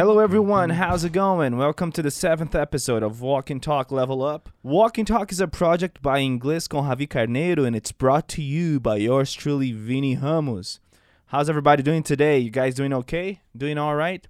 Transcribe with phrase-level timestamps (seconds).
[0.00, 0.70] Hello, everyone.
[0.70, 1.58] How's it going?
[1.58, 4.48] Welcome to the seventh episode of Walk and Talk Level Up.
[4.62, 8.42] Walk and Talk is a project by Inglês com Javi Carneiro, and it's brought to
[8.42, 10.80] you by yours truly, Vini Ramos.
[11.26, 12.38] How's everybody doing today?
[12.38, 13.42] You guys doing okay?
[13.54, 14.26] Doing all right?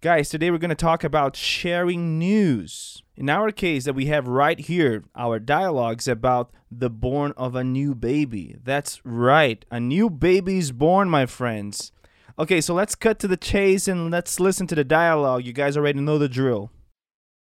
[0.00, 3.04] Guys, today we're going to talk about sharing news.
[3.16, 7.62] In our case, that we have right here, our dialogues about the born of a
[7.62, 8.56] new baby.
[8.64, 11.92] That's right, a new baby is born, my friends.
[12.38, 15.44] Okay, so let's cut to the chase and let's listen to the dialogue.
[15.44, 16.70] You guys already know the drill.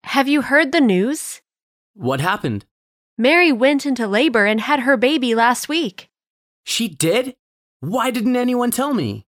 [0.04, 1.40] Have you heard the news?
[1.94, 2.66] What happened?
[3.16, 6.10] Mary went into labor and had her baby last week.
[6.64, 7.36] She did?
[7.80, 9.24] Why didn't anyone tell me?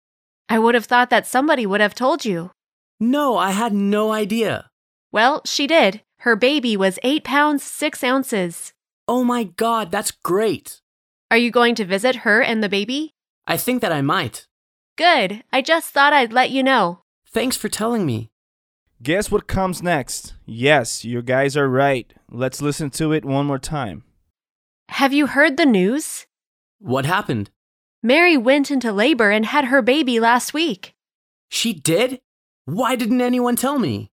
[0.50, 2.52] I would have thought that somebody would have told you.
[3.00, 4.70] No, I had no idea.
[5.12, 6.02] Well, she did.
[6.20, 8.74] Her baby was 8 pounds 6 ounces.
[9.08, 10.82] Oh my god, that's great.
[11.30, 13.14] Are you going to visit her and the baby?
[13.46, 14.48] I think that I might.
[15.02, 15.44] Good.
[15.52, 17.00] I just thought I'd let you know.
[17.28, 18.30] Thanks for telling me.
[19.02, 20.36] Guess what comes next?
[20.46, 22.14] Yes, you guys are right.
[22.30, 24.04] Let's listen to it one more time.
[24.90, 26.28] Have you heard the news?
[26.78, 27.50] What happened?
[28.04, 30.94] Mary went into labor and had her baby last week.
[31.50, 32.22] She did?
[32.66, 34.12] Why didn't anyone tell me?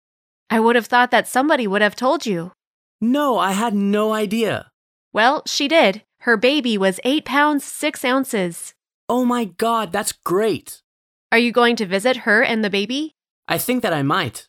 [0.50, 2.52] I would have thought that somebody would have told you.
[3.00, 4.70] No, I had no idea.
[5.12, 6.04] Well, she did.
[6.20, 8.75] Her baby was 8 pounds 6 ounces.
[9.08, 10.82] Oh my god, that's great.
[11.30, 13.14] Are you going to visit her and the baby?
[13.46, 14.48] I think that I might.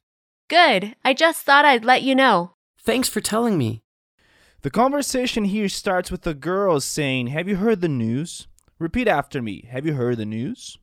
[0.49, 0.95] Good.
[1.05, 2.53] I just thought I'd let you know.
[2.79, 3.83] Thanks for telling me.
[4.61, 8.47] The conversation here starts with the girl saying, Have you heard the news?
[8.79, 9.67] Repeat after me.
[9.69, 10.77] Have you heard the news?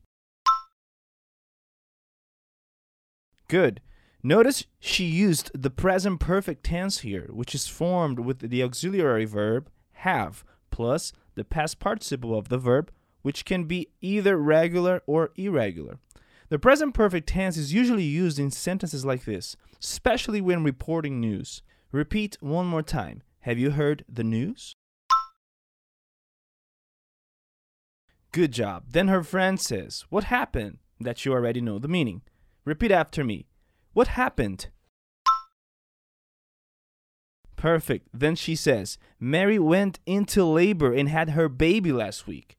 [3.47, 3.81] Good.
[4.23, 9.69] Notice she used the present perfect tense here, which is formed with the auxiliary verb
[9.93, 12.91] have plus the past participle of the verb,
[13.25, 15.97] which can be either regular or irregular.
[16.49, 21.63] The present perfect tense is usually used in sentences like this, especially when reporting news.
[21.91, 23.23] Repeat one more time.
[23.39, 24.75] Have you heard the news?
[28.31, 28.83] Good job.
[28.91, 30.77] Then her friend says, What happened?
[30.99, 32.21] That you already know the meaning.
[32.63, 33.47] Repeat after me.
[33.93, 34.67] What happened?
[37.55, 38.07] Perfect.
[38.13, 42.55] Then she says, Mary went into labor and had her baby last week.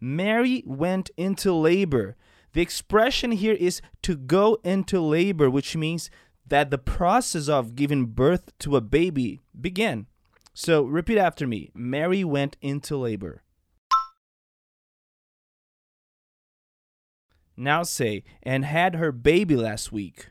[0.00, 2.16] Mary went into labor.
[2.52, 6.10] The expression here is to go into labor, which means
[6.46, 10.06] that the process of giving birth to a baby began.
[10.52, 13.42] So repeat after me Mary went into labor.
[17.56, 20.30] Now say, and had her baby last week.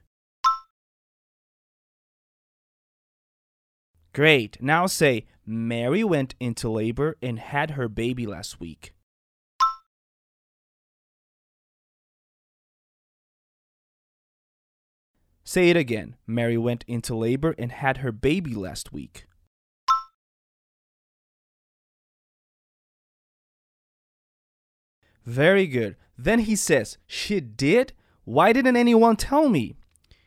[4.13, 4.61] Great.
[4.61, 8.93] Now say, Mary went into labor and had her baby last week.
[15.43, 16.15] Say it again.
[16.25, 19.25] Mary went into labor and had her baby last week.
[25.25, 25.95] Very good.
[26.17, 27.93] Then he says, She did?
[28.25, 29.75] Why didn't anyone tell me?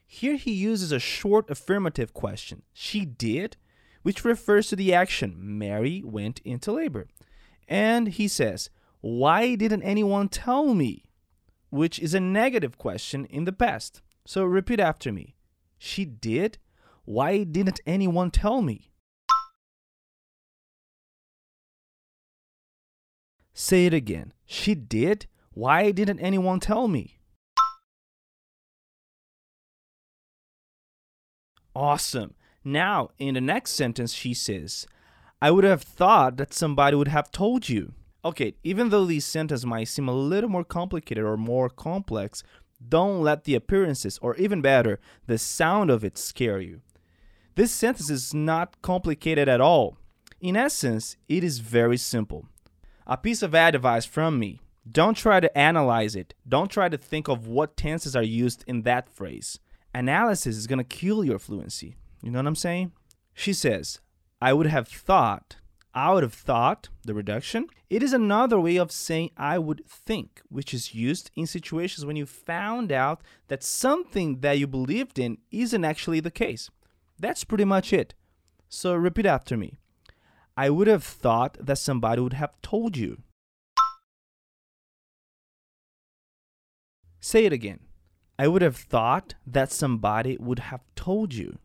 [0.07, 2.63] Here he uses a short affirmative question.
[2.73, 3.57] She did?
[4.03, 5.35] Which refers to the action.
[5.37, 7.09] Mary went into labor.
[7.69, 11.05] And he says, Why didn't anyone tell me?
[11.71, 14.03] Which is a negative question in the past.
[14.27, 15.37] So repeat after me.
[15.79, 16.59] She did?
[17.05, 18.91] Why didn't anyone tell me?
[23.55, 24.33] Say it again.
[24.45, 25.27] She did?
[25.53, 27.21] Why didn't anyone tell me?
[31.75, 32.35] Awesome.
[32.65, 34.87] Now, in the next sentence, she says,
[35.41, 37.93] I would have thought that somebody would have told you.
[38.25, 42.43] Okay, even though these sentences might seem a little more complicated or more complex,
[42.89, 46.81] don't let the appearances, or even better, the sound of it scare you.
[47.55, 49.97] This sentence is not complicated at all.
[50.41, 52.47] In essence, it is very simple.
[53.07, 54.61] A piece of advice from me
[54.91, 58.83] don't try to analyze it, don't try to think of what tenses are used in
[58.83, 59.59] that phrase.
[59.93, 61.97] Analysis is to kill your fluency.
[62.23, 62.93] You know what I'm saying?
[63.35, 64.01] She says,
[64.41, 65.57] I would have thought,
[65.97, 70.43] I would have thought, the reduction, it is another way of saying I would think,
[70.51, 75.39] which is used in situations when you found out that something that you believed in
[75.51, 76.69] isn't actually the case.
[77.19, 78.13] That's pretty much it.
[78.69, 79.79] So repeat after me.
[80.55, 83.23] I would have thought that somebody would have told you.
[87.21, 87.81] Say it again.
[88.39, 91.57] I would have thought that somebody would have told you.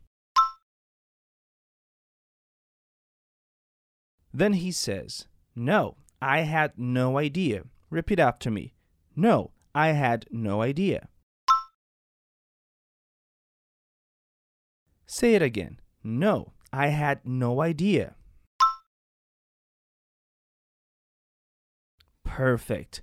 [4.33, 7.63] Then he says, No, I had no idea.
[7.89, 8.73] Repeat after me.
[9.15, 11.07] No, I had no idea.
[15.05, 15.79] Say it again.
[16.03, 18.15] No, I had no idea.
[22.23, 23.01] Perfect.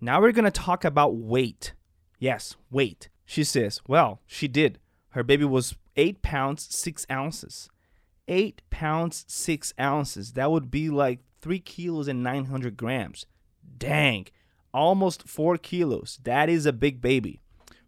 [0.00, 1.72] Now we're going to talk about weight.
[2.18, 3.08] Yes, weight.
[3.24, 4.78] She says, well, she did.
[5.10, 7.70] Her baby was 8 pounds 6 ounces.
[8.28, 10.34] 8 pounds 6 ounces.
[10.34, 13.26] That would be like 3 kilos and 900 grams.
[13.78, 14.26] Dang,
[14.72, 16.18] almost 4 kilos.
[16.22, 17.40] That is a big baby.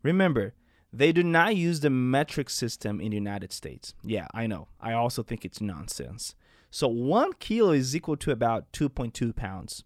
[0.02, 0.54] Remember,
[0.92, 3.94] they do not use the metric system in the United States.
[4.02, 4.69] Yeah, I know.
[4.81, 6.34] I also think it's nonsense.
[6.70, 9.84] So 1 kilo is equal to about 2.2 pounds.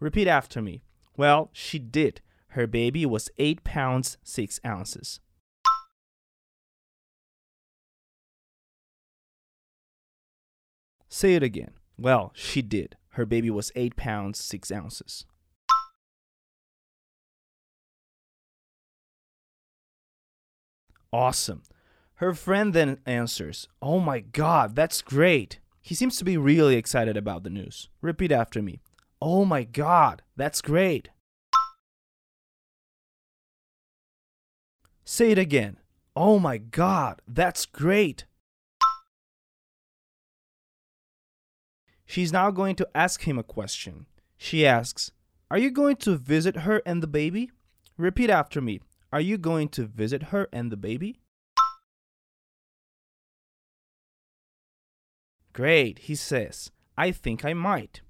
[0.00, 0.82] Repeat after me.
[1.16, 2.20] Well, she did.
[2.48, 5.20] Her baby was 8 pounds 6 ounces.
[11.14, 11.70] Say it again.
[11.96, 12.96] Well, she did.
[13.10, 15.26] Her baby was 8 pounds 6 ounces.
[21.12, 21.62] Awesome.
[22.16, 25.60] Her friend then answers, Oh my god, that's great.
[25.80, 27.88] He seems to be really excited about the news.
[28.00, 28.80] Repeat after me.
[29.22, 31.10] Oh my god, that's great.
[35.04, 35.76] Say it again.
[36.16, 38.24] Oh my god, that's great.
[42.06, 44.06] She's now going to ask him a question.
[44.36, 45.10] She asks,
[45.50, 47.50] Are you going to visit her and the baby?
[47.96, 48.80] Repeat after me.
[49.12, 51.20] Are you going to visit her and the baby?
[55.52, 56.72] Great, he says.
[56.98, 58.00] I think I might.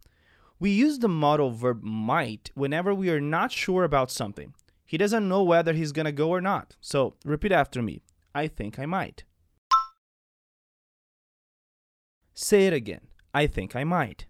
[0.59, 4.55] We use the modal verb might whenever we are not sure about something.
[4.87, 6.77] He doesn't know whether he's going to go or not.
[6.81, 8.03] So repeat after me.
[8.35, 9.25] I think I might.
[12.33, 13.03] Say it again.
[13.35, 14.27] I think I might.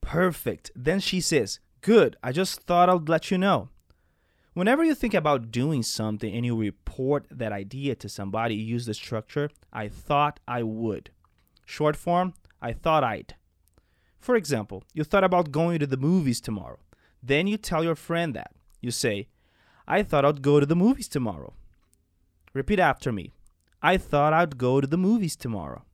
[0.00, 0.70] Perfect.
[0.76, 3.70] Then she says, Good, I just thought I'd let you know.
[4.54, 8.86] Whenever you think about doing something and you report that idea to somebody, you use
[8.86, 11.10] the structure, I thought I would.
[11.66, 13.34] Short form, I thought I'd.
[14.18, 16.78] For example, you thought about going to the movies tomorrow.
[17.22, 18.52] Then you tell your friend that.
[18.80, 19.26] You say,
[19.88, 21.52] I thought I'd go to the movies tomorrow.
[22.54, 23.34] Repeat after me.
[23.82, 25.84] I thought I'd go to the movies tomorrow.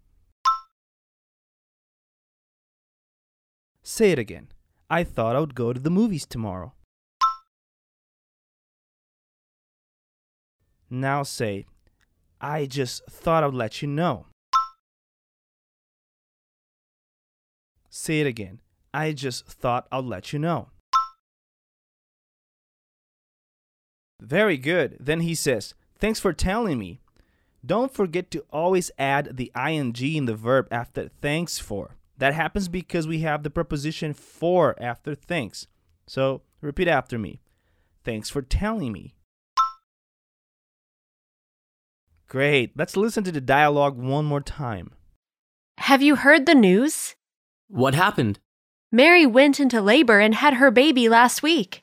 [3.83, 4.49] Say it again.
[4.89, 6.73] I thought I would go to the movies tomorrow.
[10.89, 11.67] Now say,
[12.41, 14.27] I just thought I'd let you know.
[17.89, 18.61] Say it again.
[18.93, 20.69] I just thought I'd let you know.
[24.21, 24.97] Very good.
[25.01, 27.01] Then he says, Thanks for telling me.
[27.65, 31.97] Don't forget to always add the ing in the verb after thanks for.
[32.23, 35.67] That happens because we have the preposition for after thanks.
[36.07, 37.41] So repeat after me.
[38.05, 39.17] Thanks for telling me.
[42.29, 42.75] Great.
[42.77, 44.93] Let's listen to the dialogue one more time.
[45.79, 47.17] Have you heard the news?
[47.67, 48.39] What happened?
[48.93, 51.83] Mary went into labor and had her baby last week.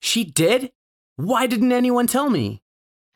[0.00, 0.72] She did?
[1.16, 2.62] Why didn't anyone tell me?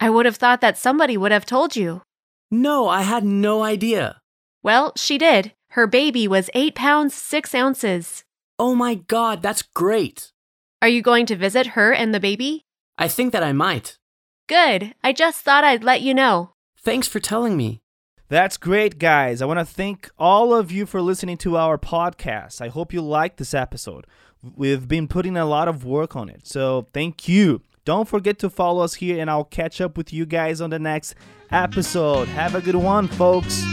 [0.00, 2.02] I would have thought that somebody would have told you.
[2.50, 4.20] No, I had no idea.
[4.62, 5.54] Well, she did.
[5.72, 8.24] Her baby was 8 pounds 6 ounces.
[8.58, 10.32] Oh my god, that's great.
[10.80, 12.62] Are you going to visit her and the baby?
[12.96, 13.98] I think that I might.
[14.48, 14.94] Good.
[15.04, 16.52] I just thought I'd let you know.
[16.80, 17.80] Thanks for telling me.
[18.28, 19.40] That's great, guys.
[19.40, 22.60] I want to thank all of you for listening to our podcast.
[22.60, 24.06] I hope you liked this episode.
[24.42, 26.46] We've been putting a lot of work on it.
[26.46, 27.62] So thank you.
[27.84, 30.78] Don't forget to follow us here, and I'll catch up with you guys on the
[30.78, 31.14] next
[31.50, 32.28] episode.
[32.28, 33.64] Have a good one, folks.